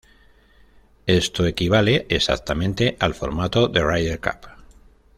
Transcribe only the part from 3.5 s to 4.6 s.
del Ryder Cup.